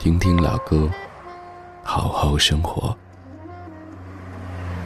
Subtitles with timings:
[0.00, 0.88] 听听老歌，
[1.84, 2.96] 好好生活。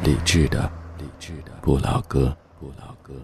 [0.02, 0.68] 理智的，
[0.98, 3.14] 理智的不老歌，不老歌。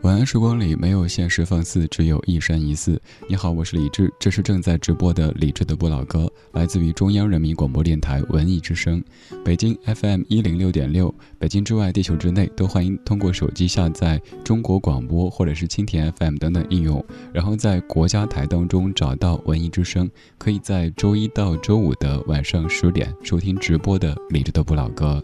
[0.00, 3.00] 晚安时光里没有现实放肆，只有一山一寺。
[3.28, 9.02] 你好，我是李志，这是正在直播的李志的不老歌，来自于中央人民广播电台文艺之声，
[9.44, 11.14] 北京 FM 一零六点六。
[11.38, 25.22] 北京之外，地球之内，都欢迎通过手机下载中国广播或者是蜻蜓 FM 等等应用，然后在国家台当中找到文艺之声，可以在周一到周五的晚上十点收听直播的李志的不老歌。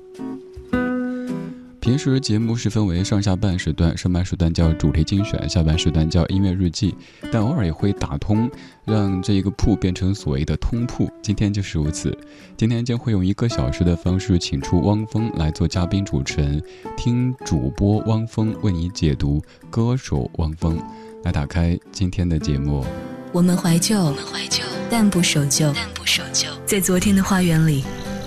[1.87, 6.93] 平时节目是分为上下半时段，上半时段叫主题精选，下半时段叫音乐日记，
[7.31, 8.51] 但偶尔也会打通，
[8.85, 11.09] 让这一个铺变成所谓的通铺。
[11.23, 12.13] 今天就是如此，
[12.57, 16.61] 今天将会用一个小时的方式，请出汪峰来做嘉宾主持人，
[16.97, 20.77] 听主播汪峰为你解读歌手汪峰。
[21.23, 22.85] 来打开今天的节目，
[23.31, 27.85] 我们怀旧，我们怀旧，但不守旧，但不守旧，在昨天的花园里，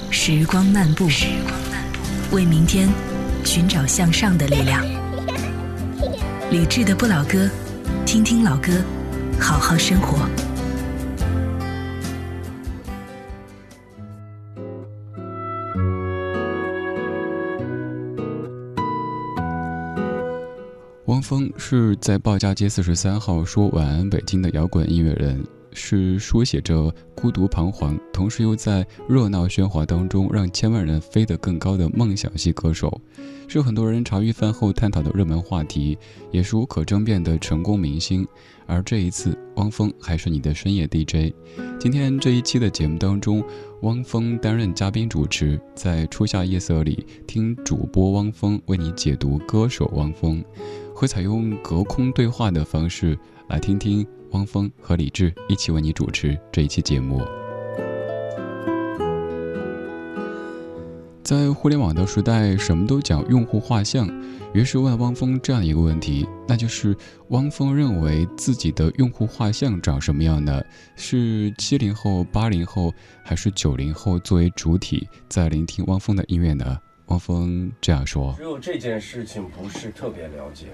[0.10, 2.88] 时光漫步，时光漫步，为明天。
[3.44, 4.86] 寻找向上的力量，
[6.52, 7.50] 理智的不老歌，
[8.06, 8.72] 听听老歌，
[9.40, 10.20] 好好生活。
[21.06, 25.44] 汪峰是在报家街四十三号说晚安北京的摇滚音乐人。
[25.72, 33.02] 是书写着孤独彷徨，同时又在热闹喧哗当中让千万人飞得更高的梦想系歌手，
[33.48, 35.98] 是很多人茶余饭后探讨的热门话题，
[36.32, 38.28] 也是无可争辩的成功明星。
[38.66, 41.34] 而这一次，汪峰还是你的深夜 DJ。
[41.80, 43.44] 今天这一期的节目当中，
[43.82, 50.44] 汪峰担任嘉宾主持，在初夏夜色里听主播汪峰为你解读歌手汪峰，
[50.94, 54.06] 会采用隔空对话的方式来听听。
[54.32, 57.22] 汪峰和李志一起为你主持这一期节目。
[61.24, 64.10] 在互联网的时代，什么都讲用户画像，
[64.52, 66.98] 于是问汪峰这样一个问题，那就是
[67.28, 70.60] 汪峰认为自己的用户画像长什么样呢？
[70.96, 72.92] 是七零后、八零后，
[73.24, 76.80] 还是九零后作为主体在聆听汪峰的音乐呢？
[77.08, 80.68] 汪峰这样说：“只有这件事情不是特别了解。”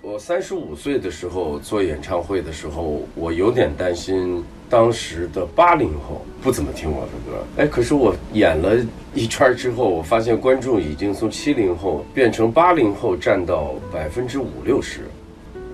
[0.00, 7.44] 我三十五岁的时候做演唱会的时候，我有点担心当时的八零后不怎么听我的歌。
[7.56, 8.76] 哎，可是我演了
[9.12, 15.00] 一圈之后，我发现观众已经从七零后变成八零后占到百分之五六十。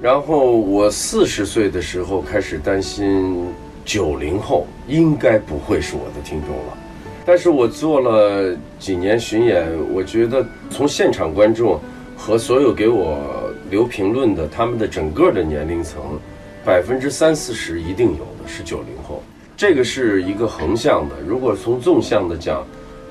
[0.01, 3.47] 然后我四十岁的时候开始担心
[3.85, 6.79] 九零后应该不会是我的听众了。
[7.27, 11.79] 但是我做了几年巡演，我觉得从现场观众
[12.17, 13.44] 和所有给我。
[13.71, 16.19] 留评论的，他们的整个的年龄层，
[16.65, 19.23] 百分之三四十一定有的是九零后，
[19.57, 21.15] 这个是一个横向的。
[21.27, 22.65] 如果从纵向的讲，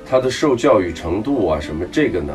[0.06, 2.34] 他的受教育程度啊什么这个呢，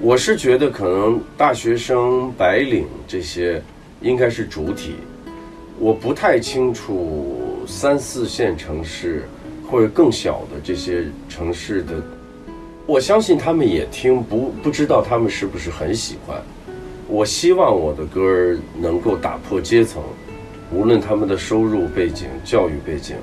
[0.00, 3.60] 我是觉得可能大学生、白领这些
[4.00, 4.94] 应该是主体，
[5.78, 9.28] 我不太清楚三四线城市
[9.68, 11.94] 或者更小的这些城市的，
[12.86, 16.40] 我相信他们也听，不不知道他们是不是很喜欢。
[17.08, 20.02] 我希望我的歌儿能够打破阶层，
[20.70, 23.16] 无论他们的收入背景、教育背景，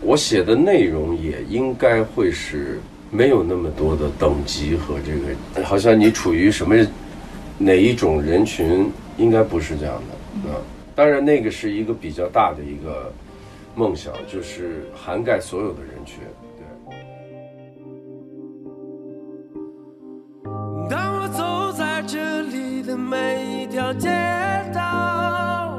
[0.00, 6.74] 我写的内容也应该会是没有那么多的等级和这个，好像你处于什么
[7.58, 9.94] 哪一种人群，应该不是这样
[10.44, 10.56] 的啊。
[10.96, 13.12] 当然，那个是一个比较大的一个
[13.76, 16.18] 梦想，就是涵盖所有的人群。
[22.82, 24.08] 的每一条街
[24.74, 25.78] 道，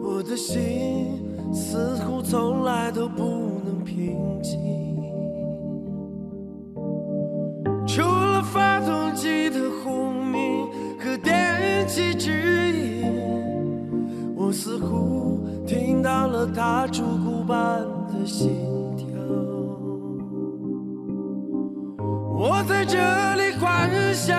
[0.00, 1.22] 我的心
[1.52, 3.22] 似乎从来都不
[3.64, 4.58] 能平静。
[7.86, 10.66] 除了发动机的轰鸣
[10.98, 13.12] 和电气指引，
[14.36, 18.50] 我似乎听到了踏出孤单的心
[18.96, 19.06] 跳。
[22.40, 22.96] 我在这
[23.34, 24.38] 里幻想，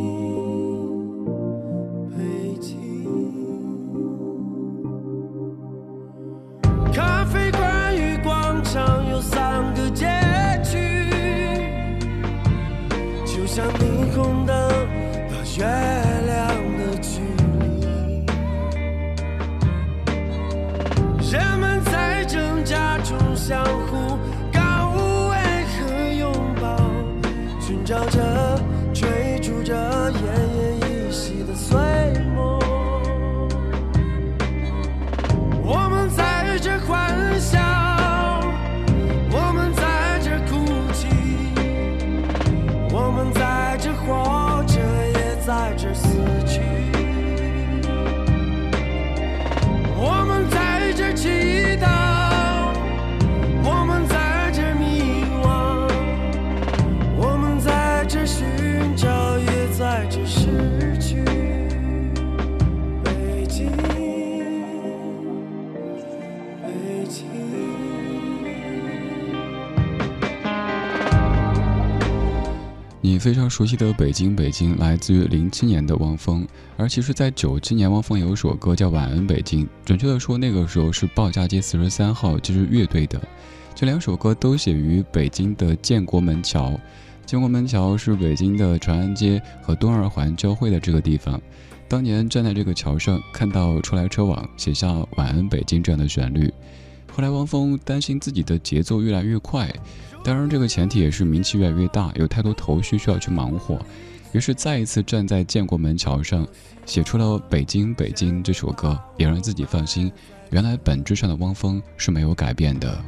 [14.15, 14.71] 空荡到。
[15.57, 16.37] 月亮
[16.77, 17.19] 的距
[17.81, 17.85] 离，
[21.29, 24.17] 人们在挣扎中相互
[24.51, 24.95] 告
[25.29, 25.35] 慰
[25.67, 26.77] 和拥抱，
[27.59, 28.19] 寻找着、
[73.21, 76.43] 非常熟悉的《北京北京》来自于零七年的汪峰，
[76.75, 83.21] 而其实，在九七年，汪峰有首歌叫《晚安北京》，准确的说，那个时候是报家街四十三号就是乐队的。
[83.75, 86.75] 这两首歌都写于北京的建国门桥，
[87.23, 91.39] 建国门桥是北京的长安街和东二环交汇的这个地方。
[91.87, 96.51] 当年站在这个桥上，看到车来车往，写下《晚安北京》这样的旋律。
[97.13, 99.71] 后来，汪峰担心自己的节奏越来越快。
[100.23, 103.79] 当然，这个前提也是名气越来越大，有太多头绪需要去忙活，
[104.31, 106.47] 于是再一次站在建国门桥上，
[106.85, 110.11] 写出了《北京北京》这首歌，也让自己放心。
[110.51, 113.03] 原来本质上的汪峰是没有改变的。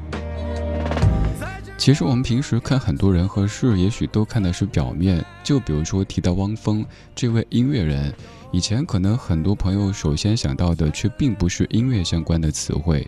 [1.77, 5.23] 其实我们平时看很多人和事，也许都看的是表面。
[5.43, 8.13] 就比如说提到汪峰这位音乐人，
[8.51, 13.05] 以前可能很多朋友首先想到的却并不是音乐相关的词汇，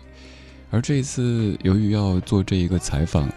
[0.70, 3.28] 而这一次由于要做这一个采访。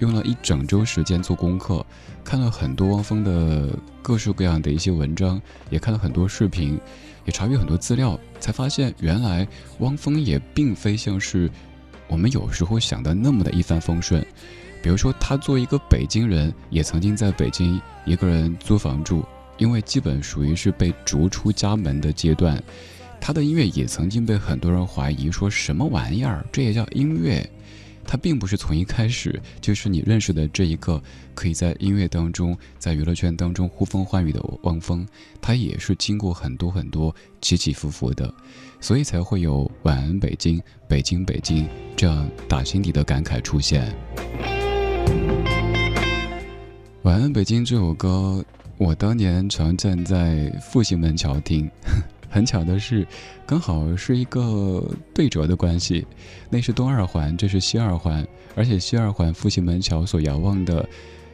[0.00, 1.84] 用了一整周时间做功课，
[2.22, 6.78] 看了很多汪峰的各式各样的一些文章，也看了很多视频，
[7.24, 9.44] 也查阅很多资料，才发现原来
[9.80, 11.50] 汪峰也并非像是
[12.06, 14.24] 我们有时候想的那么的一帆风顺。
[14.80, 19.24] 比如说，他作为一个北京人，也曾经在北京一个人租房住，
[19.56, 22.62] 因为基本属于是被逐出家门的阶段。
[23.20, 27.48] 他的音乐也曾经被很多人怀疑，说什么玩意儿，这也叫音乐？
[28.10, 30.98] 他并不是从一开始就是你认识的这一个
[31.34, 35.06] 可以在音乐当中、在娱乐圈当中呼风唤雨的汪峰，
[35.42, 38.32] 他也是经过很多很多起起伏伏的，
[38.80, 43.94] 所以才会有“晚安北京，北京北京”这样打心底的感慨出现。
[47.04, 48.42] “晚安北京”这首歌，
[48.78, 51.70] 我当年常站在复兴门桥听。
[52.30, 53.06] 很巧的是，
[53.46, 56.06] 刚好是一个对折的关系，
[56.50, 60.86] 那是东二环，这是西二环，而且西二环复兴门桥所遥望的，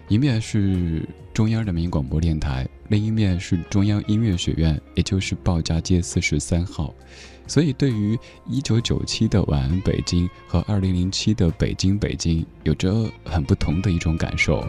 [0.08, 6.94] 一面是中央人民广播电台，另一面是中央音乐学院，也就是报家街四十三号。
[7.46, 14.64] 所以，对于一九九七的晚安北京和二零零七的北京北京，有着很不同的一种感受。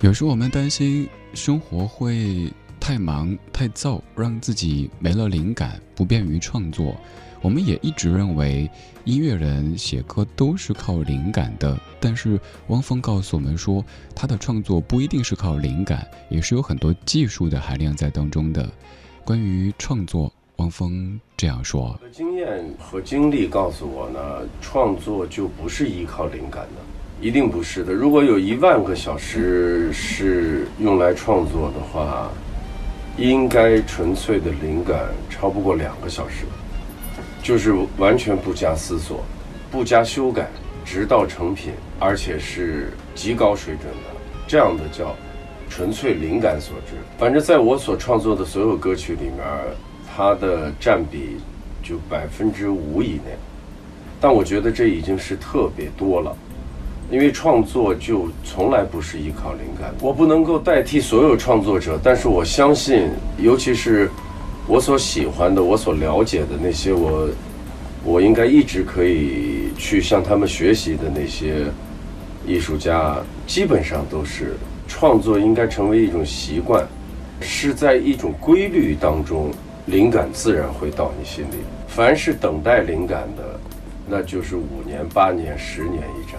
[0.00, 2.50] 有时我们担心生活会。
[2.88, 6.96] 太忙太燥，让自己没了灵感，不便于创作。
[7.42, 8.66] 我们也一直认为
[9.04, 18.66] 音乐人写歌都是靠灵感的，但是汪峰告诉我们说，他的创作不一定是靠灵感，也是有很多技术的含量在当中的。
[19.22, 26.80] 关于创作，汪峰这样说：经验和经历告诉我呢，创作就不是依靠灵感的，
[27.20, 27.92] 一定不是的。
[27.92, 32.30] 如果有一万个小时是用来创作的话。
[33.18, 36.44] 应该纯粹的灵感超不过两个小时，
[37.42, 39.24] 就是完全不加思索、
[39.72, 40.48] 不加修改，
[40.84, 45.16] 直到成品，而且是极高水准的，这样的叫
[45.68, 46.94] 纯粹灵感所致。
[47.18, 49.44] 反正在我所创作的所有歌曲里面，
[50.16, 51.38] 它的占比
[51.82, 53.36] 就百分之五以内，
[54.20, 56.36] 但我觉得这已经是特别多了。
[57.10, 59.94] 因为创作就从来不是依靠灵感。
[60.00, 64.10] 我不能够代替所有创作者，但是我相信，尤其是
[64.66, 67.28] 我所喜欢的、我所了解的那些我，
[68.04, 71.64] 我应该一直可以去向他们学习的那些
[72.46, 74.54] 艺术家，基本上都是
[74.86, 76.86] 创作应该成为一种习惯，
[77.40, 79.50] 是在一种规律当中，
[79.86, 81.56] 灵感自然会到你心里。
[81.86, 83.58] 凡是等待灵感的，
[84.06, 86.38] 那就是五年、八年、十年一张。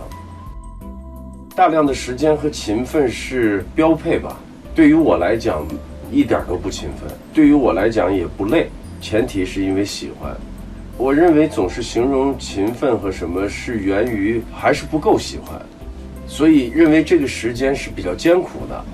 [1.60, 4.40] 大量的时间和勤奋是标配吧？
[4.74, 5.68] 对于我来讲，
[6.10, 8.70] 一点都不勤奋；对于我来讲也不累。
[9.02, 10.34] 前提是因为喜欢。
[10.98, 15.62] 我认为总是形容勤奋和什么是源于还是不够喜欢，
[16.26, 18.86] 所以认为这个时间是比较艰苦的。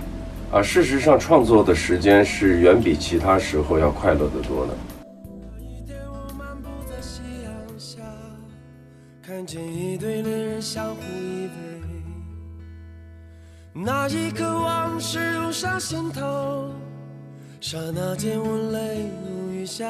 [0.51, 4.73] 啊，事实上创作的时间是远比其他时候要快乐得多的。
[9.21, 11.64] 看见一对恋人相互依偎。
[13.77, 16.71] 那一刻往事涌上心头，
[17.59, 19.85] 刹那间我泪如雨下。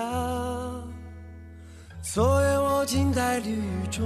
[2.02, 4.04] 昨夜我静在绿雨中，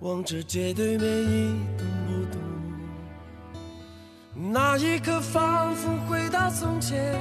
[0.00, 2.40] 望着街对面一动不动。
[4.52, 7.14] 那一刻仿佛回到从前。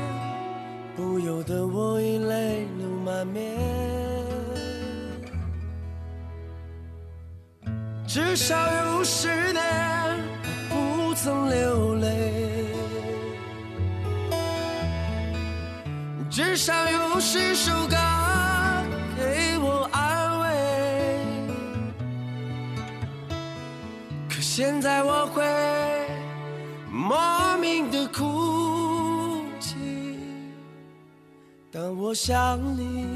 [0.95, 3.53] 不由得我已泪流满面。
[8.07, 8.55] 至少
[8.95, 9.63] 有十年
[11.23, 12.65] 曾流泪，
[16.29, 17.95] 至少有十首歌
[19.17, 20.45] 给我安慰。
[24.29, 25.43] 可现在我会
[26.91, 30.19] 莫名的哭泣。
[31.71, 33.07] 当我想你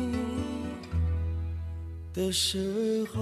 [2.13, 3.21] 的时候，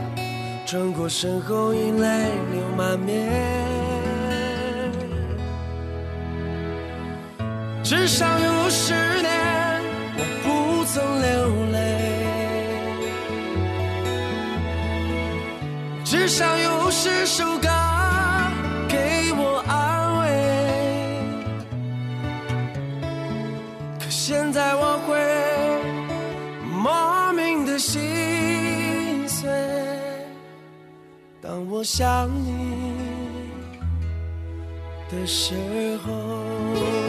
[0.71, 3.29] 转过身后已泪流满面。
[7.83, 9.81] 至少有十年
[10.15, 11.77] 我不曾流泪，
[16.05, 17.67] 至少有十首歌
[18.87, 20.23] 给我安慰。
[23.99, 24.80] 可现在我
[31.81, 32.93] 我想你
[35.09, 37.00] 的时候。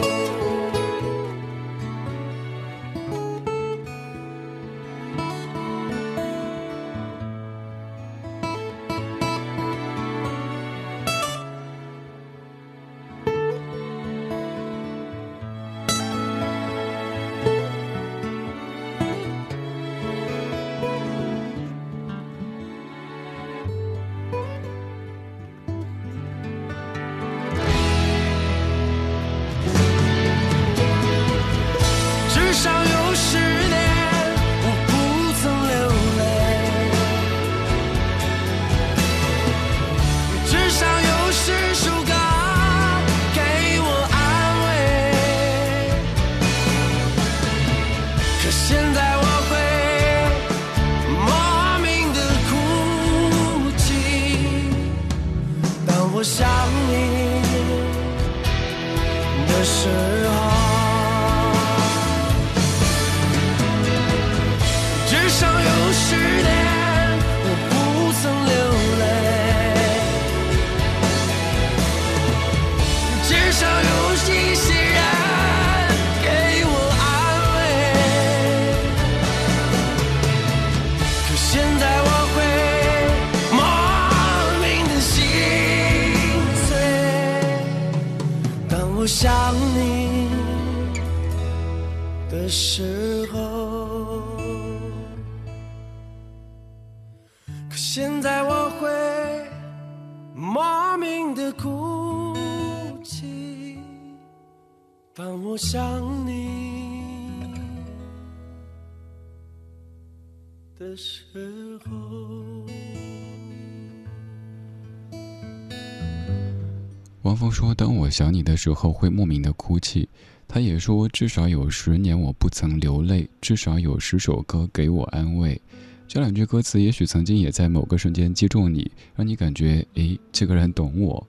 [118.13, 120.09] 想你的时候，会莫名的哭泣。”
[120.47, 125.59] 他也说：“至少有十年我不曾流泪，至少有十首歌给我安慰。”
[126.07, 131.27] 这两句歌词也许曾经也在某个瞬间击中你，让你感觉，诶，这个人懂我。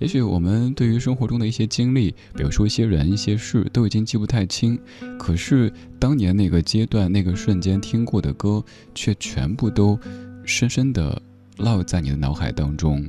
[0.00, 4.78] 也许我们对于生活中的一些经历，比如说一些人、一些事，都已经记不太清，
[5.18, 8.62] 可是当年那个阶段、那个瞬间听过的歌，
[8.94, 9.98] 却全部都
[10.44, 11.20] 深深的
[11.56, 13.02] 烙在你的脑海当中。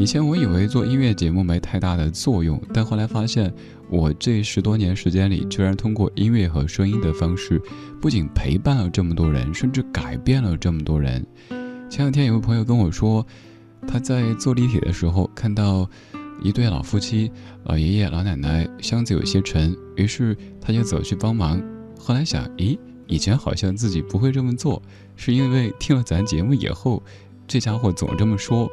[0.00, 3.52] 以前我以为做音乐节目没太大的作用，但后来发现，
[3.90, 7.60] 我这十多年时间里，居然通过音乐和声音的方式，
[8.00, 11.22] 不仅陪伴了这么多人，甚至改变了这么多人。
[11.90, 13.26] 前两天有位朋友跟我说，
[13.86, 15.86] 他在坐地铁的时候看到
[16.42, 17.30] 一对老夫妻，
[17.64, 21.62] 老爷爷老奶奶箱子有些沉，于是他就走去帮忙。
[21.98, 24.80] 后来想，咦，以前好像自己不会这么做，
[25.14, 27.02] 是因为听了咱节目以后，
[27.46, 28.66] 这家伙总这么说。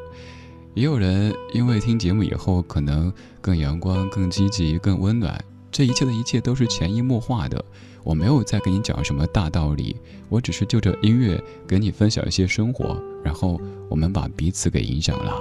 [0.78, 5.44] 也有人因为听节目以后，可能更阳光、更积极、更温暖。
[5.72, 7.66] 这一切的一切都是潜移默化的。
[8.04, 9.96] 我没有在跟你讲什么大道理，
[10.30, 15.34] 我只是就着音乐跟你分享一些生活，然后我们把彼此给影响了。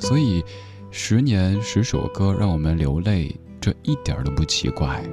[0.00, 0.42] 所以，
[0.90, 5.08] 十年十首歌让我们流泪，这一点都不奇怪。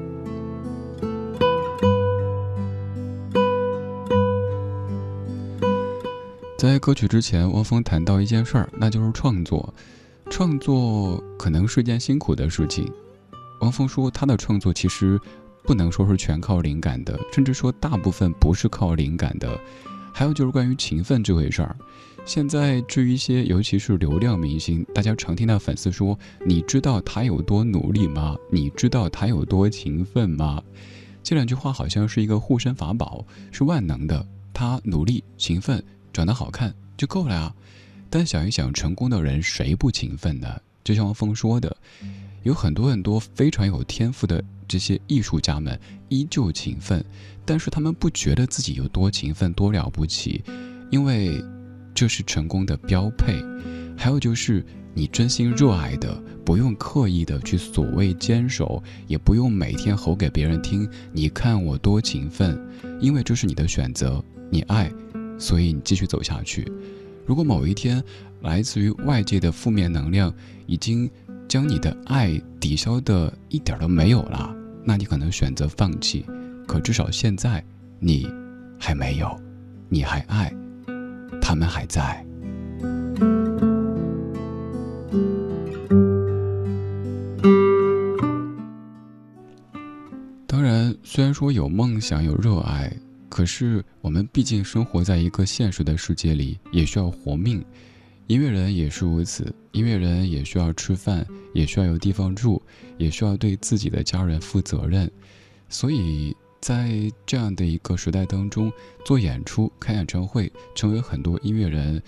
[6.57, 9.71] 在歌曲之前，汪峰谈到一件事儿，那就是创作。
[10.27, 12.91] 创作可能是件辛苦的事情。
[13.61, 15.19] 汪峰说，他的创作其实
[15.63, 19.55] 不能说是全靠灵感的，甚至说大部分不是靠灵感的。
[20.11, 21.75] 还有就是关于勤奋这回事儿。
[22.25, 28.35] 现在至于一些，尤其是流量明星，大家常听到粉丝说：“你知道他有多努力吗？
[28.51, 30.59] 你知道他有多勤奋吗？”
[31.21, 34.27] 这两句话好像是一个护身法宝，是万能的。
[34.51, 35.83] 他努力勤奋。
[36.17, 37.55] 长得好看就够了啊，
[38.09, 40.59] 但想一想，成功的人谁不勤奋呢？
[40.83, 41.77] 就像汪峰说的，
[42.41, 47.05] 有很多很多非常有天赋的这些艺术家们依旧勤奋，
[47.45, 50.43] 但是他们不觉得自己有多勤奋、多了不起，
[50.89, 51.39] 因为
[51.93, 53.39] 这是成功的标配。
[53.95, 54.65] 还有就是
[54.95, 62.59] 你真心热爱的，不用刻意的去所谓坚守，也不用每天吼给别人听，你看我多勤奋，
[62.99, 64.91] 因为这是你的选择，你爱。
[65.37, 66.71] 所以你继续走下去。
[67.25, 68.03] 如果某一天，
[68.41, 70.33] 来自于外界的负面能量
[70.65, 71.09] 已经
[71.47, 76.25] 将你的爱抵消的一点都没有了，那你可能选择放弃。
[76.67, 77.63] 可至少现在，
[77.99, 78.31] 你
[78.79, 79.37] 还没有，
[79.89, 80.53] 你还爱，
[81.41, 82.25] 他们还在。
[90.45, 92.91] 当然，虽然说有梦想，有热爱。
[93.37, 97.63] 可是，我们毕竟生活在一个现实的世界里，也需要活命。
[98.25, 101.23] 音乐人也是如此，音乐人也需要吃饭，
[101.53, 102.59] 也需要有地方住，
[102.97, 105.07] 也需要对自己的家人负责任。
[105.69, 106.89] 所以在
[107.27, 108.73] 这样的一个时代当中，
[109.05, 112.01] 做演出、开演唱会，成为很多音乐人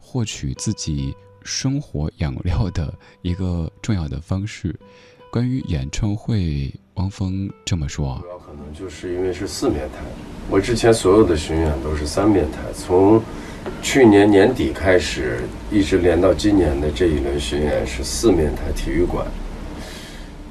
[0.00, 4.74] 获取自己生活养料的一个重要的方式。
[5.30, 9.98] 关于演唱会，汪峰这么说：主要可能就是因为是四面台。
[10.50, 13.20] 我之前所有的巡演都是三面台，从
[13.82, 19.26] 去年年底开始，一直连到今年的这一轮巡演是四面台体育馆。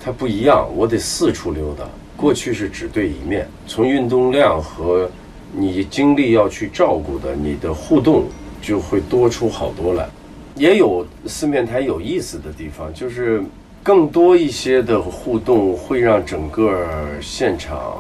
[0.04, 1.86] 它不一样，我得四处溜达。
[2.18, 5.10] 过去是只对一面，从运动量和
[5.54, 8.26] 你精力要去照顾的，你的互动
[8.62, 10.10] 就会多出好多来。
[10.56, 13.44] 也有四面台有意思的地方，就是
[13.82, 16.88] 更多一些的互动会让整个
[17.22, 17.98] 现场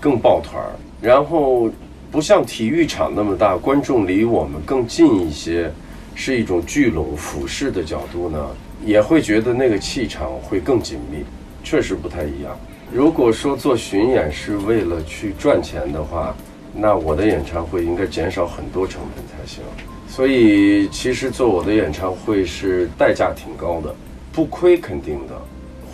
[0.00, 0.70] 更抱团儿。
[1.00, 1.70] 然后，
[2.10, 5.70] 不像体育场那么大，观众离我们更近一些，
[6.14, 8.38] 是一种聚拢俯视的角度呢，
[8.84, 11.18] 也会觉得那个气场会更紧密，
[11.62, 12.58] 确实不太一样。
[12.92, 16.34] 如果说做巡演是为了去赚钱的话，
[16.72, 19.62] 那我的演唱会应该减少很多成本才行。
[20.08, 23.94] 所以，其实做我的演唱会是代价挺高的，
[24.32, 25.34] 不亏肯定的，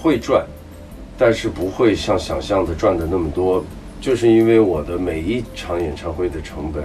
[0.00, 0.44] 会赚，
[1.18, 3.64] 但是不会像想象的赚的那么多。
[4.02, 6.82] 就是因为我的每一场演唱会的成本，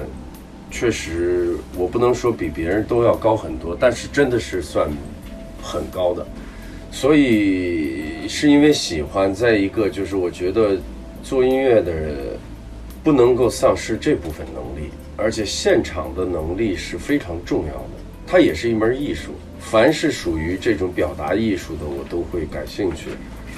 [0.69, 4.87] 确实我不能说比别人都要高很多，但是真的是算
[5.59, 6.23] 很高的，
[6.91, 9.33] 所以是因为喜欢。
[9.33, 10.77] 再一个就是我觉得
[11.23, 12.15] 做音乐的人
[13.03, 17.89] 不能够丧失这部分能力，而且现场的能力是非常重要的，
[18.27, 19.31] 它也是一门艺术。
[19.59, 23.09] 凡是属于这种表达艺术的，我都会感兴趣，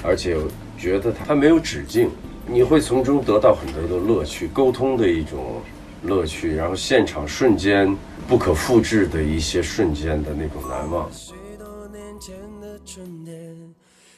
[0.02, 0.34] 而且
[0.78, 2.08] 觉得它没有止境。
[2.46, 5.62] 你会从中得到很多的乐趣，沟通的一种
[6.02, 11.08] 乐趣，然后现场瞬间不可复制的一些瞬间的那种难忘。
[11.12, 13.56] 许多年前的春天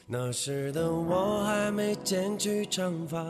[0.07, 3.23] 那时的我还没剪去长发，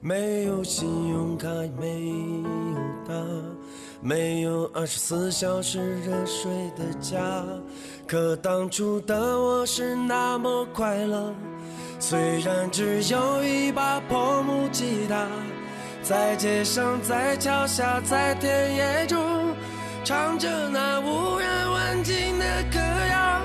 [0.00, 2.48] 没有信用卡，没有
[3.06, 3.14] 他，
[4.00, 7.44] 没有二十四小时热水的家。
[8.06, 11.32] 可当初的我是那么快乐，
[12.06, 15.26] 虽然只有一把破木吉他，
[16.02, 19.56] 在街上，在桥下，在田野中，
[20.04, 23.40] 唱着那无人问津的歌谣。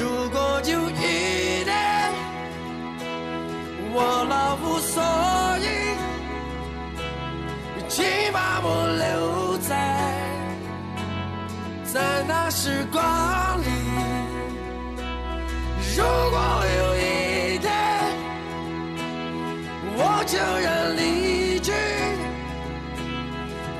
[0.00, 2.10] 如果有一天
[3.92, 5.02] 我老无所
[5.60, 5.68] 依，
[7.90, 8.02] 请
[8.32, 9.68] 把我留在
[11.84, 13.02] 在那时光
[13.60, 13.66] 里。
[15.94, 16.38] 如果
[16.78, 16.91] 有
[20.32, 21.70] 悄然离去，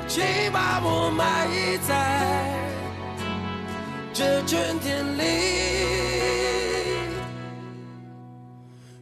[0.07, 1.47] 请把我埋
[1.81, 2.53] 在
[4.13, 5.23] 这春天里。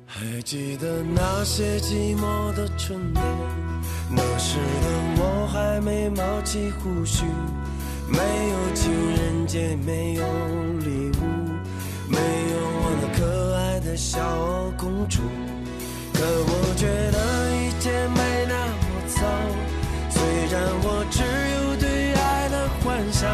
[0.05, 3.21] 还记得那些寂寞的春天，
[4.09, 4.87] 那时的
[5.17, 7.25] 我还没冒起胡须，
[8.07, 10.23] 没有情人节，没有
[10.79, 11.23] 礼物，
[12.07, 14.21] 没有我那可爱的小
[14.77, 15.19] 公主。
[16.21, 17.17] 可我觉得
[17.49, 19.25] 一切没那么糟，
[20.11, 20.21] 虽
[20.53, 23.27] 然我只有对爱的幻想，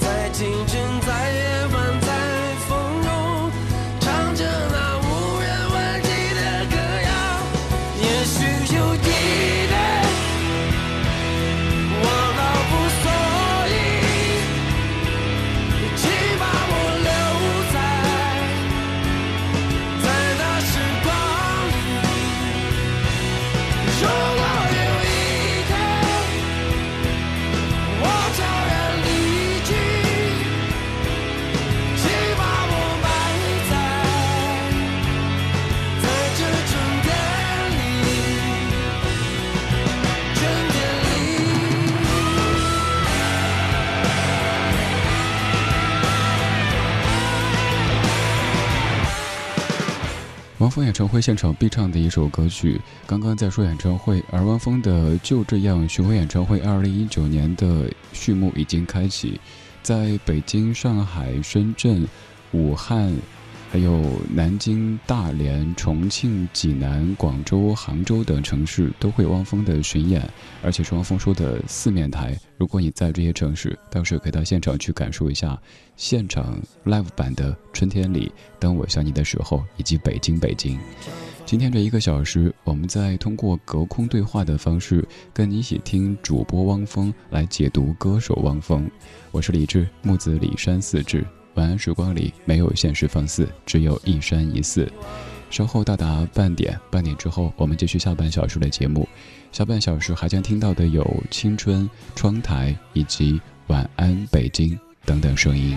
[0.00, 0.80] 在清晨，
[50.68, 59.40] 汪峰演唱会现场必唱的一首歌曲，刚刚在说演唱会，而汪峰的《就这样》巡回演唱会二零一九年的序幕已经开启，
[59.82, 62.06] 在北京、上海、深圳、
[62.52, 63.16] 武汉。
[63.70, 64.02] 还有
[64.34, 70.26] 南京、大连、重庆、济南、广州、杭州等城市都会汪峰的巡演，
[70.62, 72.34] 而且是汪峰说的四面台。
[72.56, 75.60] 如果你在这些城市，到时候可以到现场去感受一下
[75.96, 78.26] 现场 live 版的《春天里》，
[78.58, 80.78] 当我想你的时候，以及北京，北京。
[81.44, 88.90] 今天这一个小时，我们在通过隔空对话的方式，跟你一起听主播汪峰来解读歌手汪峰。
[89.30, 91.22] 我是李志，木子李山四志。
[91.58, 94.88] 晚安时光里没有现实放肆，只有一山一寺。
[95.50, 99.08] 稍后到达半点，半点之后我们继续下半小时的节目。
[99.50, 105.76] 下半小时还将听到的有青春、窗台以及晚安北京等等声音。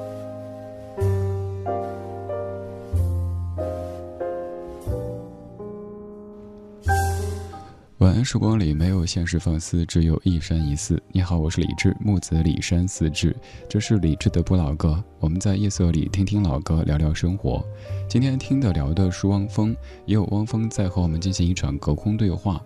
[8.23, 11.01] 时光里没有现实放肆，只有一山一寺。
[11.11, 13.35] 你好，我是李志，木子李山四志。
[13.67, 15.03] 这是李志的不老歌。
[15.19, 17.65] 我们在夜色里听听老歌，聊聊生活。
[18.07, 22.61] 今天听的聊的是汪峰，也有汪峰在和我们进行一场隔空对话。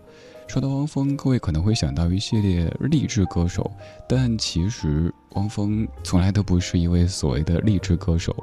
[0.48, 3.72] 说到汪峰，各位可能会想到一系列励志歌手，
[4.08, 8.36] 但其实汪峰从来都不是一位所谓的励志歌手。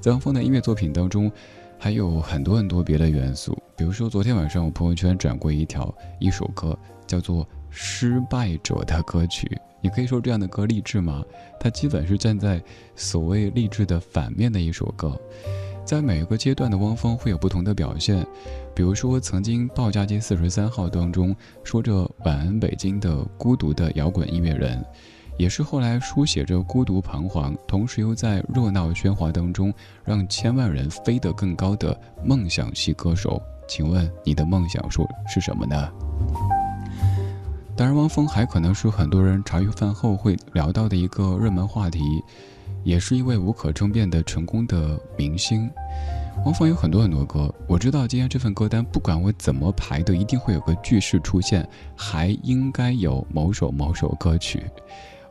[0.00, 1.30] 在汪峰的音乐作品当中。
[1.78, 9.46] 还有很多很多别的元素，比如说昨天晚上我朋友圈转过一条一首歌，叫做《失败者的歌曲》。
[9.82, 11.22] 你可以说这样的歌励志吗？
[11.60, 12.62] 它基本是站在
[12.96, 15.20] 所谓励志的反面的一首歌。
[15.84, 18.26] 在每一个阶段的汪峰会有不同的表现，
[18.74, 24.82] 比如说曾经报价街四十三号当中说着“晚安北京”的孤独的摇滚音乐人。
[25.36, 29.72] 也是后来书写着孤独彷徨，同时又在热闹喧哗当中
[30.04, 33.40] 让千万人飞得更高的梦想系歌手。
[33.66, 35.90] 请问你的梦想说是什么呢？
[37.76, 42.22] 当然，汪峰还可能是很多人茶余饭后会聊到的一个热门话题，
[42.84, 45.68] 也是一位无可争辩的成功的明星。
[46.44, 54.62] 汪峰有很多很多歌，我知道今天这份歌单不管我怎么排的，一定会有个句式出现，还应该有某首某首歌曲。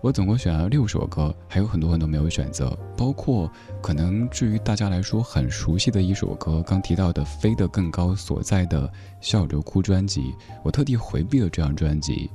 [0.03, 3.49] 我总共选了六首歌，还有很多很多没有选择，包括
[3.81, 8.85] 可能至于大家来说很熟悉的一首歌，刚提到的《飞得更高》所在的
[9.21, 12.29] 《笑着哭》专辑，我特地回避了这张专辑。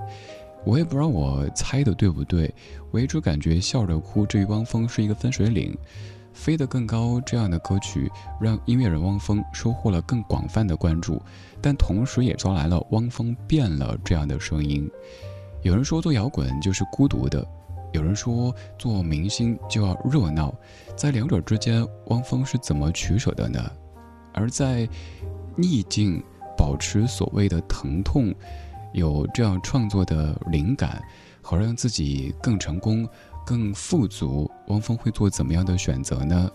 [0.64, 2.50] 我也不知道我猜的对不对，
[2.90, 5.70] 我一直感觉《笑着哭》至于汪峰是一个分水岭，
[6.33, 11.20] 《飞得更高》这样的歌曲让音乐人汪峰收获了更广泛的关注，
[11.61, 14.90] 但同时也招来了“汪峰变了”这样的声音。
[15.61, 17.46] 有人说做摇滚就是孤独的。
[17.92, 20.55] 有人说做明星就要热闹，
[20.96, 23.59] 在两者之间，汪峰是怎么取舍的呢？
[24.35, 24.88] 而在
[25.57, 26.22] 逆境
[26.57, 28.35] 保持所谓的疼痛，
[28.92, 31.03] 有这样创作的灵感，
[31.42, 33.09] 好让自己更成功、
[33.44, 36.51] 更富足，汪峰会做怎么样的选择呢？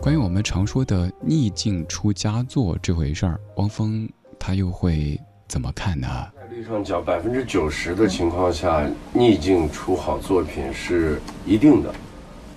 [0.00, 6.08] 关于我们常说的逆境出佳作这回事儿，汪峰他又会怎么看呢？
[6.52, 11.90] 率上讲，百分之九十的情况下，逆境出好作品是一定的。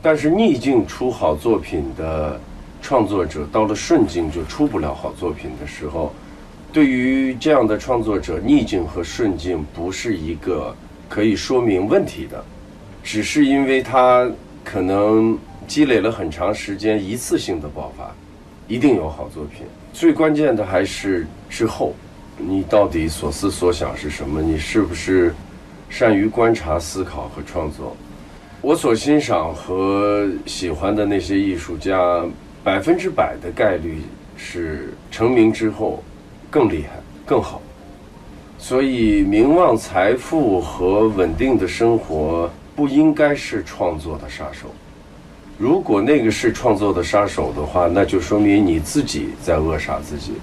[0.01, 2.38] 但是逆境出好作品的
[2.81, 6.13] 创作者，到了顺境就出不了好作品的时候，
[6.73, 10.75] 对于这样的创作者，逆境和顺境不是一个
[11.08, 12.43] 可以说明问题的，
[13.01, 14.29] 只是因为他
[14.62, 18.13] 可能积累了很长时间一次性的爆发，
[18.67, 19.65] 一定有好作品。
[19.93, 21.95] 最关键的还是之后。
[22.38, 24.41] 你到底所思所想是什么？
[24.41, 25.34] 你是不是
[25.89, 27.95] 善于观察、思考和创作？
[28.62, 32.26] 我所欣赏和喜欢的那些艺术家，
[32.63, 34.02] 百分之百的概率
[34.36, 36.04] 是成名之后
[36.50, 37.62] 更厉害、更好。
[38.58, 44.67] 所以，名望、财富和稳定的生活不应该是创作的杀手。
[45.58, 50.34] 如果那个是创作的杀手的话，那就说明你自己在扼杀自己。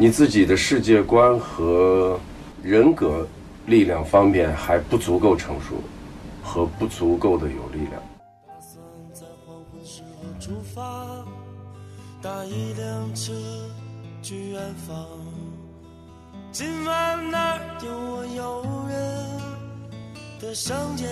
[0.00, 2.20] 你自己的世界观和
[2.62, 3.26] 人格
[3.66, 5.74] 力量方面还不足够成熟，
[6.40, 8.00] 和不足够的有力量。
[8.46, 8.80] 打算
[9.12, 11.26] 在黄昏时候出发，
[12.22, 13.32] 搭一辆车
[14.22, 15.04] 去远方。
[16.52, 21.10] 今晚那儿有我诱人的商店，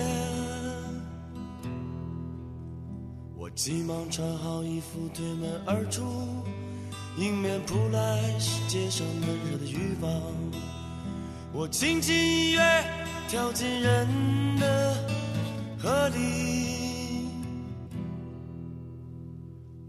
[3.35, 6.03] 我急忙穿好衣服，推门而出。
[7.17, 10.11] 迎面扑来是街上闷热的欲望，
[11.51, 12.61] 我轻轻一跃，
[13.27, 14.07] 跳进人
[14.59, 14.95] 的
[15.79, 17.27] 河里。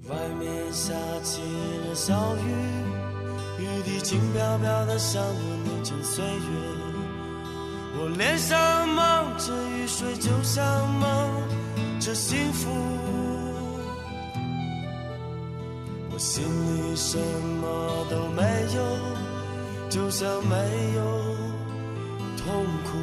[0.08, 6.30] 外面下起了小雨，雨滴轻飘飘的，像我年轻岁月。
[8.00, 10.64] 我脸上蒙着雨水，就像
[10.98, 12.70] 蒙着幸福。
[16.18, 18.42] 心里什么都没
[18.74, 18.82] 有，
[19.88, 20.56] 就像没
[20.96, 21.00] 有
[22.36, 22.98] 痛苦。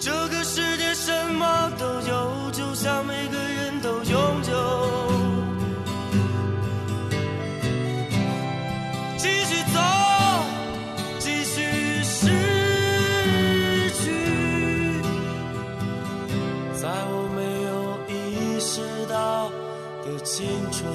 [0.00, 5.12] 这个世界什么都有，就像每个人都拥有。
[9.18, 9.80] 继续走，
[11.18, 12.30] 继续失
[13.90, 15.02] 去，
[16.72, 17.68] 在我没有
[18.08, 19.52] 意识到的。
[20.24, 20.88] 青春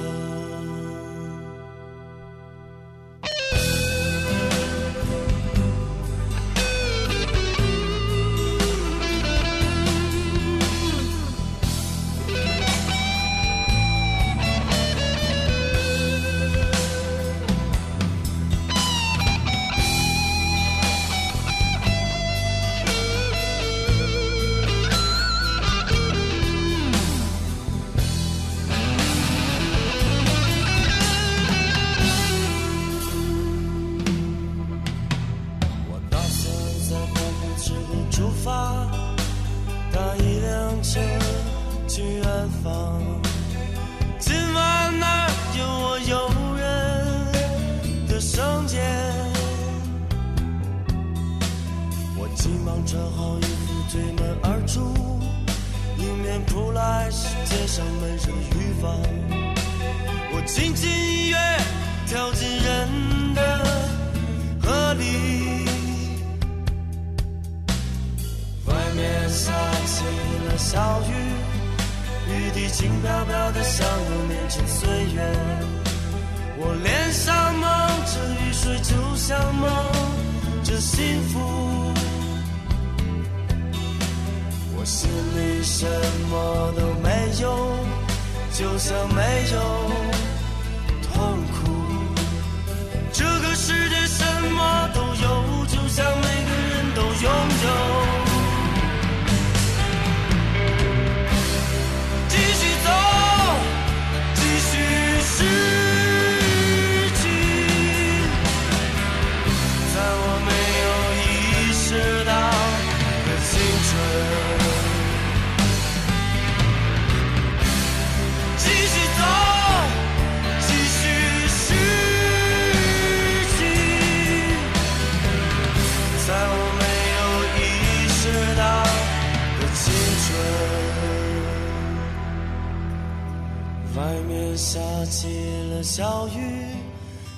[134.74, 135.28] 下起
[135.70, 136.66] 了小雨，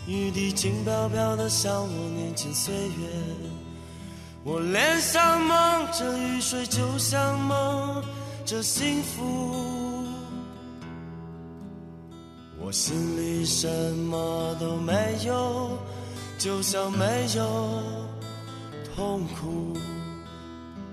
[0.06, 3.06] 雨滴轻飘飘的，像我年轻岁月。
[4.42, 8.02] 我脸上蒙着雨水，就像蒙
[8.46, 9.52] 着幸福。
[12.58, 14.94] 我心里什么都没
[15.26, 15.76] 有，
[16.38, 17.04] 就像没
[17.36, 17.82] 有
[18.94, 19.76] 痛苦。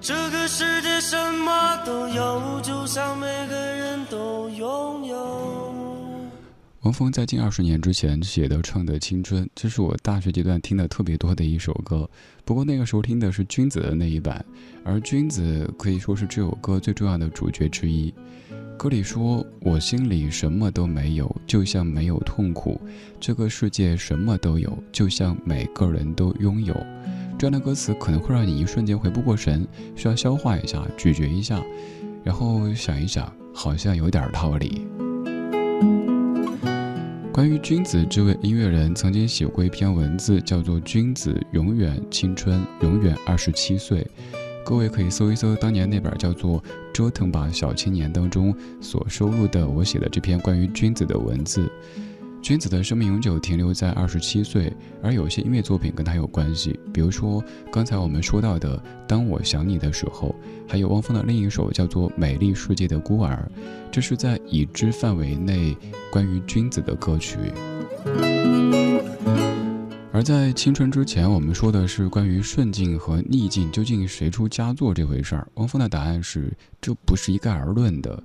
[0.01, 5.72] 这个世界什么都有，就像每个人都拥有。
[6.93, 12.07] 王峰在近二十年之前写的唱的《青春》，这是我大学阶段听的特别多的一首歌。
[12.45, 14.45] 不过那个时候听的是君子的那一版，
[14.83, 18.13] 而君子可以说是这首歌最重要的主角之一。
[18.77, 22.79] 歌里说：“我心里什么都没有，就像没有痛苦。
[23.19, 26.75] 这个世界什么都有，就像每个人都拥有。”
[27.39, 31.59] 这样的歌词可能会让你一瞬间回不过神，需要消化一下、咀嚼一下，
[32.23, 34.85] 然后想一想，好像有点道理。
[37.33, 44.01] 关于君子这位音乐人，曾经写过一篇文字，叫做《君子永远青春，永远二十七岁》。
[44.63, 46.61] 各位可以搜一搜当年那本叫做
[46.93, 51.67] 《折腾吧小青年》当中所收录的我写的这篇关于君子的文字。
[52.43, 58.77] 君子的生命永久停留在二十七岁，而有些音乐作品跟他有关系，比如说刚才我们说到的
[59.07, 60.35] 《当我想你的时候》，
[60.69, 63.49] 还有汪峰的另一首叫做《美丽世界的孤儿》，
[63.89, 65.73] 这是在已知范围内
[66.11, 67.37] 关于君子的歌曲。
[70.11, 75.47] 而在青春之前，我们说的是关于顺境和逆境究竟谁出佳作这回事儿。
[75.53, 76.51] 汪峰的答案是，
[76.81, 78.21] 这不是一概而论的。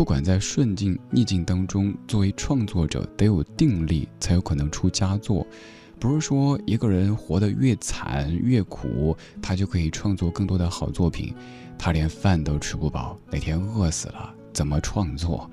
[0.00, 5.46] 不管在顺境逆境当中，作为创作者得有定力，才有可能出佳作。
[5.98, 11.34] 不是说一个人活得越惨越苦，他就可以创作更多的好作品。
[11.78, 15.50] 他连饭都吃不饱，哪天饿死了怎么创作？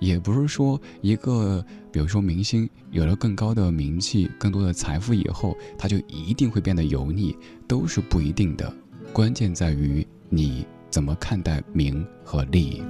[0.00, 1.62] 也不是说一个，
[1.92, 7.36] 比如说明星有了更高的名气、更多的财富以后，他就一定会变得油腻，
[7.68, 8.74] 都是不一定的。
[9.12, 12.82] 关键在于你怎么看待名和利。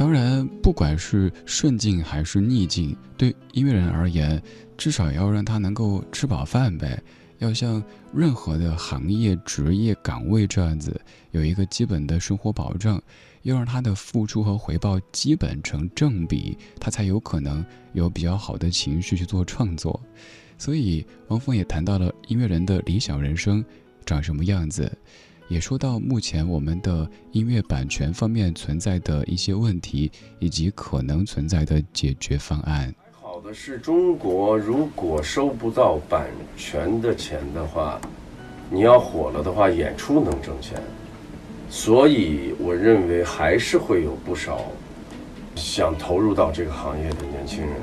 [0.00, 4.42] 当然，不管是顺境还是逆境，对音乐人而言，
[4.78, 6.98] 至少要让他能够吃饱饭呗。
[7.36, 10.98] 要像任何的行业、职业岗位这样子，
[11.32, 12.98] 有一个基本的生活保障，
[13.42, 20.00] 要让他的付出和回报基本成正比，他才有可能有比较好的情绪去做创作。
[20.56, 23.62] 所以，王峰也谈到了音乐人的理想人生
[24.06, 24.90] 长什么样子。
[25.50, 32.94] 也说到目前我们的音乐版权方面存在的一些问题，以及可能存在的解决方案。
[33.20, 38.00] 好的是，中国如果收不到版权的钱的话，
[38.70, 40.80] 你要火了的话，演出能挣钱。
[41.68, 44.60] 所以我认为还是会有不少
[45.56, 47.74] 想投入到这个行业的年轻人，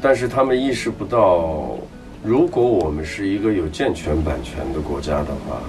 [0.00, 1.76] 但是他们意识不到，
[2.24, 5.62] 如果我们是一个有健全版权的国家的话，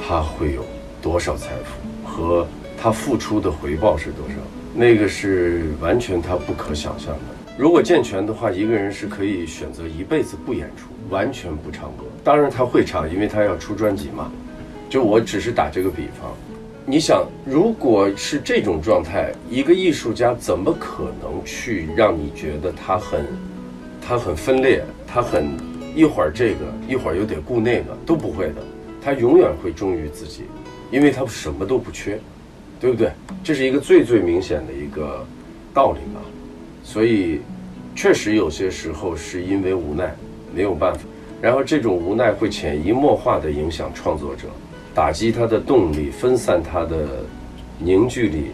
[0.00, 0.64] 它会有。
[1.00, 2.46] 多少财富和
[2.80, 4.34] 他付出的回报是多少？
[4.74, 7.20] 那个是完全他不可想象的。
[7.56, 12.04] 如果健全的话，一个人是可以选择一辈子不演出，完全不唱歌。
[12.22, 14.30] 当然他会唱，因为他要出专辑嘛。
[14.88, 16.32] 就我只是打这个比方，
[16.86, 23.26] 你想，如果是这种状态，一个艺术家怎么可能去让你觉得他很，
[24.00, 25.48] 他很分裂，他很
[25.94, 28.62] 一会儿这个，一会儿又得顾那个，都不会的。
[29.02, 30.44] 他永远会忠于自己，
[30.90, 32.18] 因为他什么都不缺，
[32.80, 33.10] 对不对？
[33.44, 35.26] 这是一个最最明显的一个
[35.74, 36.20] 道理吧。
[36.82, 37.40] 所以，
[37.94, 40.14] 确实有些时候是因为无奈，
[40.54, 41.00] 没有办法。
[41.40, 44.48] 然后这种无奈会潜移默化地影响创作者，
[44.94, 47.24] 打击他的动力，分散他的
[47.78, 48.46] 凝聚力，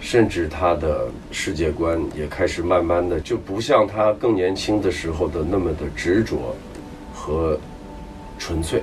[0.00, 6.54] 甚至他的世界观也开始慢慢的就不像他更年轻的时候的那么的执着
[7.12, 7.58] 和
[8.38, 8.82] 纯粹。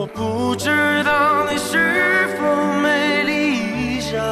[0.00, 0.70] 我不知
[1.02, 2.40] 道你是否
[2.80, 4.22] 美丽依然，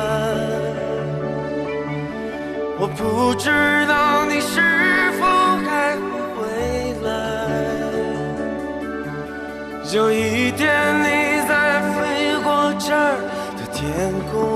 [2.79, 3.51] 我不知
[3.89, 5.27] 道你是否
[5.67, 6.07] 还会
[6.37, 6.39] 回
[7.03, 7.11] 来。
[9.93, 10.63] 有一天
[11.03, 11.99] 你在飞
[12.45, 12.73] 过。
[12.79, 13.19] 这儿
[13.59, 13.83] 的天
[14.31, 14.56] 空，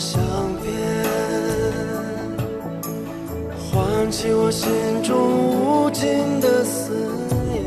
[0.00, 0.18] 相
[0.62, 0.72] 片，
[3.54, 4.66] 唤起我心
[5.02, 5.14] 中
[5.84, 6.94] 无尽的思
[7.50, 7.62] 念。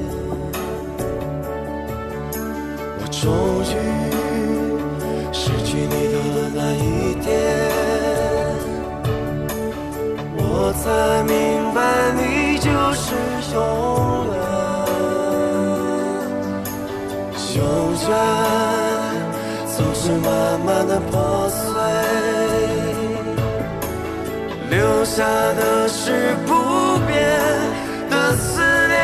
[2.97, 3.21] 我终
[3.69, 3.71] 于
[5.31, 6.17] 失去你的
[6.55, 7.23] 那一天，
[10.36, 10.41] 我
[10.81, 10.89] 才
[11.29, 11.31] 明
[11.75, 11.77] 白
[12.17, 13.13] 你就是
[13.53, 13.55] 永
[14.34, 14.36] 远，
[17.57, 17.61] 永
[18.09, 18.11] 远
[19.77, 19.77] 总。
[19.95, 20.99] 是慢慢的
[25.16, 27.14] 下的是不变
[28.09, 28.97] 的思念。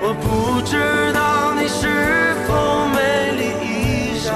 [0.00, 0.76] 我不知
[1.12, 1.88] 道你是
[2.46, 4.30] 否美丽依然，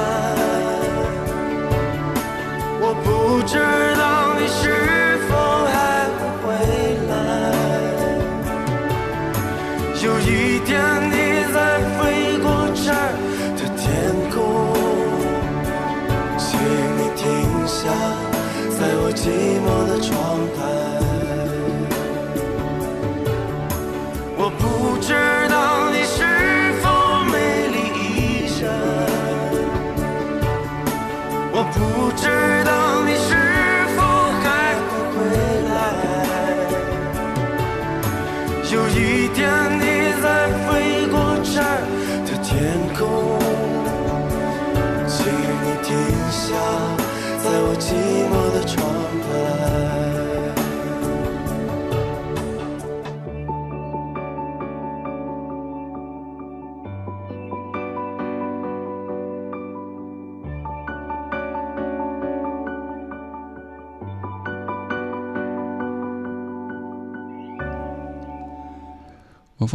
[2.81, 3.55] 我不知
[3.97, 4.63] 道你是
[5.29, 5.33] 否
[5.71, 6.45] 还会回
[7.09, 7.13] 来。
[10.03, 10.73] 有一天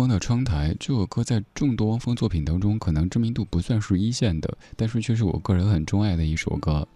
[0.07, 6.87] 的《窗台》这首歌在众多汪峰作品当中，可能知名度不算是一线的，但是却是我个人很钟爱的一首歌。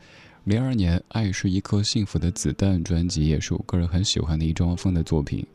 [0.45, 5.45] 零二年，《爱是一颗幸福的子弹》专辑也是我个人很喜欢的一张汪峰的作品。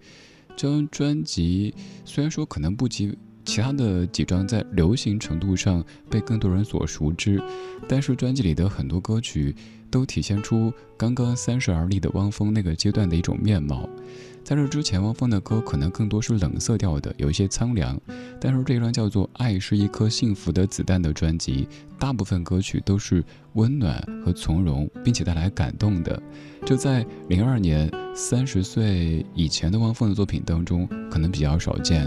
[0.56, 1.72] 这张专辑
[2.04, 7.40] 虽然说可能不及其他的几张在流行程度上被更多人所熟知，
[7.88, 9.54] 但是专辑里的很多歌曲
[9.90, 13.88] 都体现出刚刚三十而立的汪峰那个阶段的一种面貌。
[14.48, 18.00] 在这之前，汪峰的歌可能更多是冷色调的，有一些苍凉。
[18.40, 21.68] 但是这张叫做《爱是一颗幸福的子弹》的专辑，
[21.98, 23.22] 大部分歌曲都是
[23.52, 26.18] 温暖和从容，并且带来感动的。
[26.64, 32.06] 这在零二年三十岁以前的汪峰的作品当中，可能比较少见。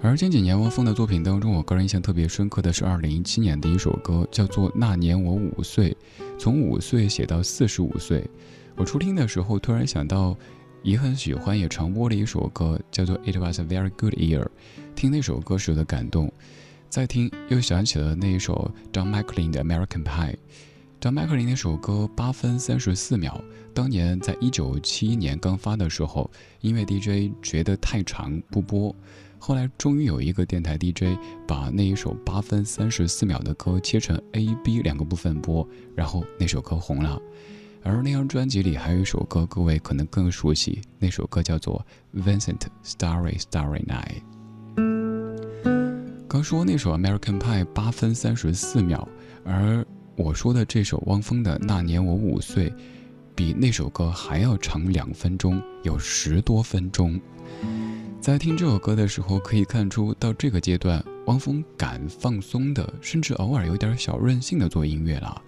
[0.00, 5.90] 而近几年汪峰的作品当中，我个人印象特别深刻的是二零一七年的一首歌，叫做《那年我五岁》，
[6.38, 8.26] 从五岁写到四十五岁。
[8.74, 10.36] 我初听的时候，突然想到，
[10.82, 14.42] 也很喜欢也常播的一首歌，叫做《It Was a Very Good Year》。
[14.96, 16.32] 听那首歌时的感动，
[16.88, 20.34] 再听又想起了那一首 John McLean 的《American Pie》。
[21.00, 23.40] John McLean 那首歌八分三十四秒，
[23.74, 28.94] 当年在一九七一年刚发的时候，音乐 DJ 觉得太长不播，
[29.38, 37.20] 后来终于有一个电台 DJ 把那一首八分三十四秒的歌切成 A、B 两个部分播，然后那首歌红了。
[37.84, 41.84] 而那张专辑里还有一首歌，各位可能更熟悉，那首歌叫做
[42.22, 44.22] 《Vincent Starry Starry Night》。
[46.28, 49.06] 刚说那首《American Pie》八分三十四秒，
[49.44, 49.84] 而
[50.16, 52.70] 我说的这首汪峰的《那年我五岁》，
[53.34, 57.20] 比那首歌还要长两分钟，有十多分钟。
[58.20, 65.42] 在听这首歌的时候，可以看出到这个阶段，汪峰敢放松的，甚至偶尔有点小任性的做音乐了。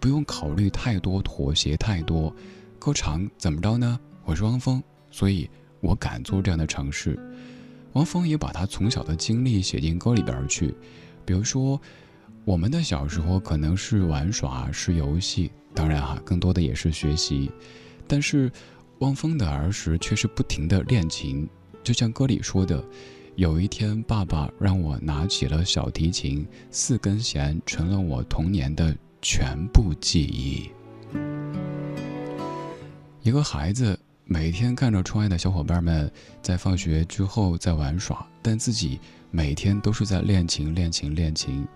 [0.00, 2.34] 不用考虑太多，妥协太多，
[2.78, 4.00] 歌长怎么着呢？
[4.24, 5.48] 我是汪峰，所以
[5.82, 7.18] 我敢做这样的尝试。
[7.92, 10.74] 汪峰也把他从小的经历写进歌里边去，
[11.26, 11.78] 比如说，
[12.46, 17.50] 我们的小时候可能是玩耍，是游戏，当然哈，更多的也是学习。
[18.08, 18.50] 但是，
[19.00, 21.46] 汪峰的儿时却是不停的练琴，
[21.84, 22.82] 就像歌里说的
[23.36, 30.70] ：“有一天，爸爸让我拿起了小提琴，四根弦成了我童年的。”全部记忆。
[33.22, 36.10] 一个孩子每天看着窗外的小伙伴们
[36.40, 38.98] 在放学之后在玩耍，但自己
[39.30, 41.66] 每天都是在练琴、练琴、练琴。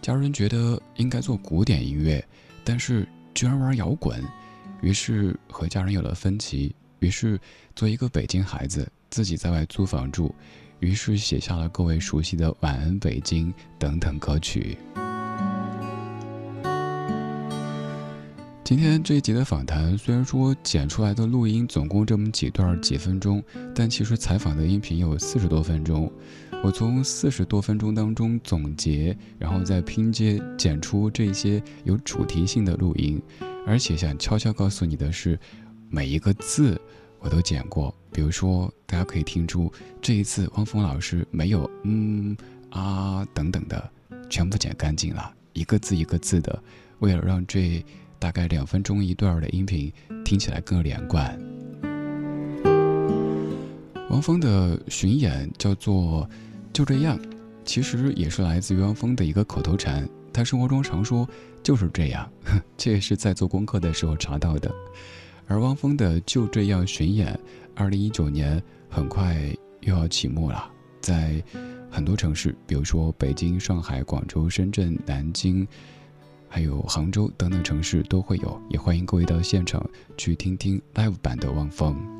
[0.00, 2.24] 家人觉得应该做古典音乐，
[2.62, 4.22] 但是居然玩摇滚，
[4.80, 6.74] 于是和家人有了分歧。
[7.00, 7.38] 于是，
[7.74, 10.34] 做一个北京孩子，自己在外租房住，
[10.80, 14.78] 于是写下了各位熟悉的《晚安北京》等等歌曲。
[18.66, 23.40] 今天这一集的访谈，虽然说剪出来的录音总共这么几段几分钟，
[23.72, 26.10] 但其实采访的音频有四十多分钟。
[26.64, 33.22] 我从四十多分钟当中总结，然后再拼接剪出这些有主题性的录音。
[33.68, 35.38] 而且想悄悄告诉你的是，
[35.88, 36.76] 每一个字
[37.20, 37.94] 我都剪过。
[38.10, 42.36] 比如说，大家可以听出这一次汪峰老师没有嗯
[42.70, 43.88] 啊等等的，
[44.28, 46.60] 全部剪干净了，一个字一个字的，
[46.98, 47.80] 为了让这。
[48.18, 49.92] 大概两分钟一段的音频，
[50.24, 51.38] 听起来更连贯。
[54.10, 56.28] 汪峰的巡演叫做
[56.72, 57.18] “就这样”，
[57.64, 60.08] 其实也是来自于汪峰的一个口头禅。
[60.32, 61.28] 他生活中常说
[61.62, 62.30] “就是这样”，
[62.76, 64.72] 这也是在做功课的时候查到的。
[65.46, 67.38] 而汪峰的“就这样”巡演，
[67.74, 69.36] 二零一九年很快
[69.80, 71.42] 又要启幕了，在
[71.90, 75.66] 很多城市，比如说北京、上海、广州、深圳、南京。
[76.56, 79.86] 还有杭州等等城市都会有，也欢迎各位到现场
[80.16, 82.15] 去听听 live 版的汪峰。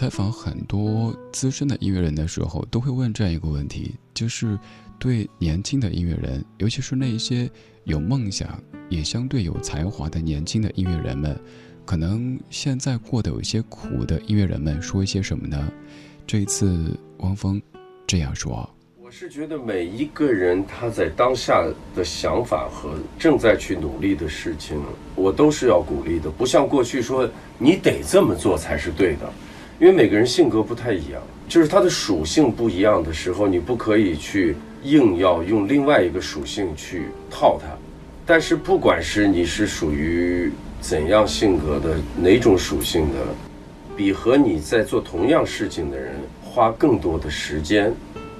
[0.00, 4.58] 采访很多资深的音乐人的时候，都会问这样一个问题，就是
[4.98, 7.50] 对年轻的音乐人，尤其是那一些。
[7.84, 11.38] 有梦想也相对有才华的年轻的音乐人们，
[11.84, 15.70] 可能现在过得有些苦的音乐人们说一些什么呢？
[16.26, 17.60] 这一次，汪峰
[18.06, 18.68] 这样说
[19.02, 24.80] ：“我是觉得每一个人他在当下的想法和正在去努力的事情，
[25.14, 26.30] 我都是要鼓励的。
[26.30, 27.28] 不像过去说
[27.58, 29.30] 你得这么做才是对的，
[29.80, 37.68] 因为每个人性格不太一样，就是他的属性不一样的时候，你不可以去。”硬要用另外一个属性去套它，
[38.24, 40.50] 但是不管是你是属于
[40.80, 43.18] 怎样性格的哪种属性的，
[43.94, 47.92] 比和你在做同样事情的人花更多的时间，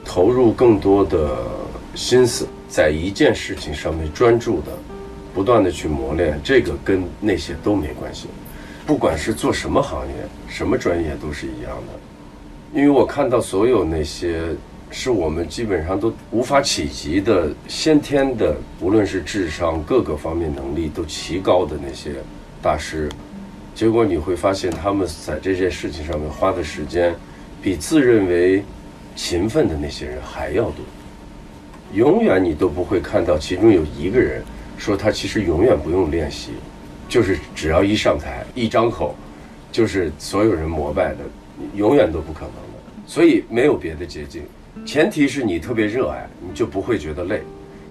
[0.02, 1.36] 投入更多的
[1.94, 4.72] 心思，在一件事情上面专注的，
[5.34, 8.28] 不断的去磨练，这个跟那些都没关系。
[8.86, 10.14] 不管是做什么行业、
[10.48, 12.78] 什么专业，都是一样的。
[12.78, 14.42] 因为我看到所有那些
[14.90, 22.14] 是我们基本上都无法企及的先天的，无论是智商各个方面能力都奇高的那些
[22.62, 23.08] 大师。
[23.74, 27.14] 结果你会发现，他们在这件事情上面花的时间，
[27.62, 28.62] 比自认为
[29.14, 30.84] 勤奋的那些人还要多。
[31.92, 34.44] 永远你都不会看到其中有一个人
[34.78, 36.50] 说他其实永远不用练习，
[37.10, 39.14] 就是只要一上台一张口，
[39.70, 41.18] 就是所有人膜拜的，
[41.74, 43.04] 永远都不可能的。
[43.06, 44.42] 所以没有别的捷径，
[44.86, 47.42] 前提是你特别热爱，你就不会觉得累。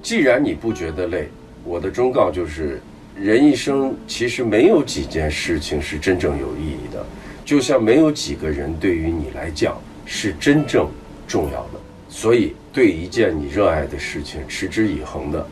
[0.02, 1.30] 既然你不觉得累，
[1.64, 2.82] 我的忠告就是。
[3.20, 7.06] 人一生其实没有几件事情是真正有意义的，
[7.44, 10.88] 就像没有几个人对于你来讲是真正
[11.28, 11.80] 重要的。
[12.08, 15.46] 所以，对一件你热爱的事情持之以恒的，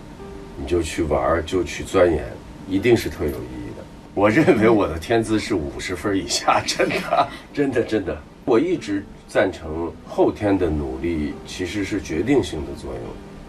[0.58, 2.24] 你就去玩，就去钻研，
[2.68, 3.84] 一定是特有意义的。
[4.14, 8.18] 我认为我的天资是五十分以下， 真的，真的，真的。
[8.46, 13.04] 我一直赞成后天的努力其实是决定性的作用，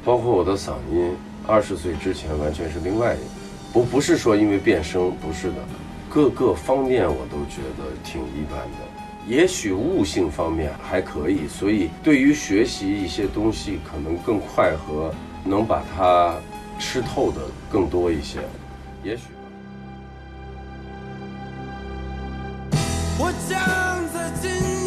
[0.04, 1.14] 包括我的嗓音，
[1.46, 3.24] 二十岁之前完全是另外一个。
[3.72, 5.56] 不不是说因为变声，不是的，
[6.10, 8.88] 各个方面我都觉得挺一般的。
[9.26, 15.14] 也许悟性方面还可以，所以对于学习一些东西可能更快和
[15.44, 16.34] 能把它
[16.78, 18.38] 吃透的更多一些，
[19.02, 19.48] 也许吧。
[23.18, 23.58] 我将
[24.12, 24.77] 在今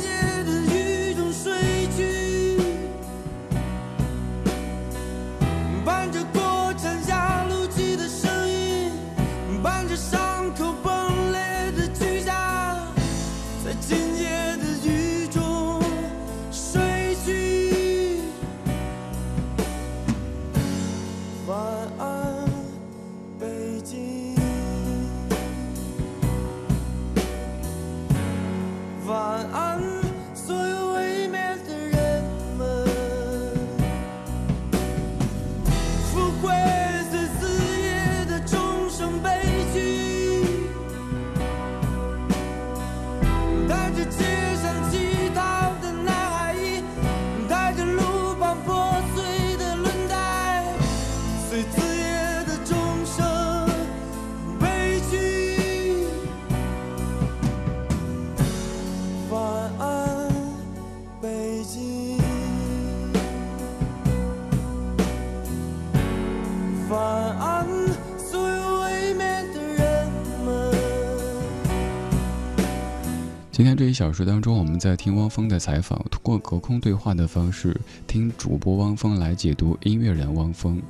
[74.01, 80.81] 小说当中，我们在听汪峰的采访，通过隔空对话的方式，听主播汪峰来解读音乐人汪峰。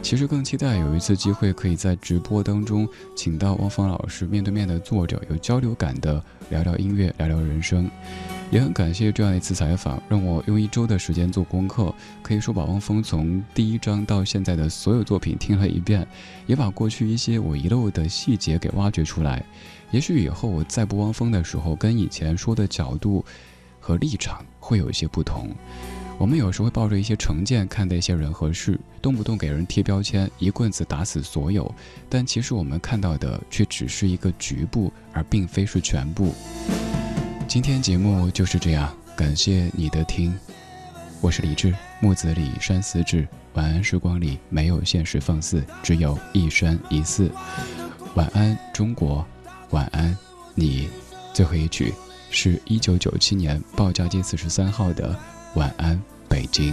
[0.00, 7.90] 其实更期待有一次机会，可以在直播当中请到汪峰老师面对面的坐着，有交流感的聊聊音乐，聊聊人生。
[8.50, 16.04] 也很感谢这样一次采访，让我用一周的时间做功课，可以说把汪峰从第一章到现在的所有作品听了一遍，
[16.46, 19.44] 也把过去一些我遗漏的细节给挖掘出来。
[19.92, 23.24] 也许以后我再播汪峰的时候，跟以前说的角度
[23.78, 25.48] 和立场会有一些不同。
[26.18, 31.72] 我们有时会抱着一些成见看待一些人和事，动不动给人贴标签，一棍子打死所有。
[32.08, 36.34] 但其实我们看到的却只是一个局部，而并非是全部。
[37.50, 40.32] 今天节目就是这样，感谢你的听，
[41.20, 43.26] 我是李志，木子李，山寺志。
[43.54, 47.28] 晚安，时光里没有现实放肆，只有一山一寺。
[48.14, 49.26] 晚安，中国。
[49.70, 50.16] 晚安，
[50.54, 50.88] 你。
[51.34, 51.92] 最后一曲
[52.30, 55.12] 是一九九七年鲍家街四十三号的
[55.58, 56.72] 《晚安，北京》。